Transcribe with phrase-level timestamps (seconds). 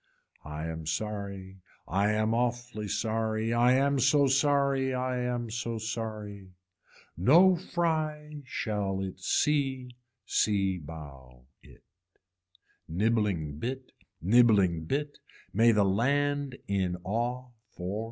[0.43, 6.55] I am sorry I am awfully sorry, I am so sorry, I am so sorry.
[7.15, 9.91] No fry shall it see
[10.25, 11.83] c bough it.
[12.89, 15.19] Nibbling bit, nibbling bit,
[15.53, 17.99] may the land in awe for.